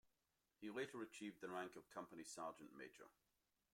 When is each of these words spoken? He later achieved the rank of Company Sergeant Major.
He 0.59 0.71
later 0.71 1.03
achieved 1.03 1.41
the 1.41 1.49
rank 1.51 1.75
of 1.75 1.87
Company 1.91 2.23
Sergeant 2.23 2.71
Major. 2.75 3.05